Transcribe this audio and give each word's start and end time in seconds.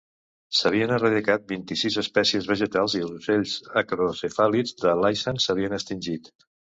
S'havien 0.59 0.93
eradicat 0.95 1.43
vint-i-sis 1.51 1.97
espècies 2.03 2.49
vegetals 2.53 2.95
i 3.01 3.03
els 3.09 3.13
ocells 3.19 3.53
acrocefàlids 3.83 4.75
de 4.85 4.95
Laysan 5.03 5.43
s'havien 5.45 5.77
extingit. 5.79 6.33